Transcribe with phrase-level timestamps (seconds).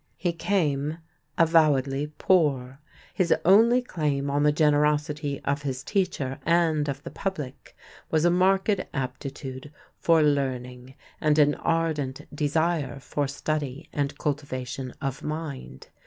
[0.17, 0.97] He came,
[1.37, 2.79] avowedly poor.
[3.13, 7.77] His only claim on the generosity of his teacher and of the public
[8.09, 15.21] was a marked aptitude for learning and an ardent desire for study and cultivation of
[15.21, 15.89] mind.